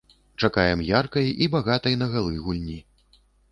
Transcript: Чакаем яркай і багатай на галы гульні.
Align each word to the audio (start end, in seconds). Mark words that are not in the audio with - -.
Чакаем 0.45 0.81
яркай 0.99 1.29
і 1.47 1.49
багатай 1.57 2.01
на 2.05 2.09
галы 2.17 2.43
гульні. 2.49 2.79